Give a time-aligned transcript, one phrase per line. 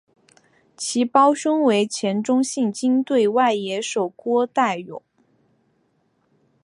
[0.75, 5.03] 其胞兄为前中信鲸队外野手郭岱咏。